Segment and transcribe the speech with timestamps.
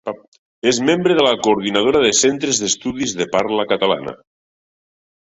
[0.71, 4.21] És membre de la Coordinadora de Centres d'Estudis de Parla Catalana.